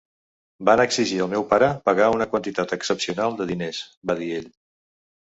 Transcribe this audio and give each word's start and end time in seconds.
"Van 0.67 0.81
exigir 0.85 1.19
al 1.25 1.27
meu 1.33 1.43
pare 1.51 1.69
pagar 1.89 2.07
una 2.13 2.27
quantitat 2.31 2.73
excepcional 2.79 3.37
de 3.43 3.47
diners", 3.53 3.83
va 4.13 4.17
dir 4.23 4.31
ell. 4.39 4.49